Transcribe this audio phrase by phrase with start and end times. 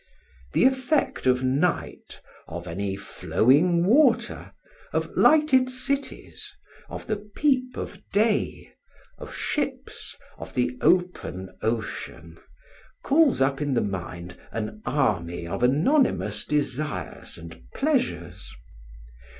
[0.53, 4.51] The effect of night, of any flowing water,
[4.93, 6.51] of lighted cities,
[6.89, 8.73] of the peep of day,
[9.19, 12.39] of ships, of the open ocean,
[13.03, 18.51] calls up in the mind an army of anonymous desires and pleasures.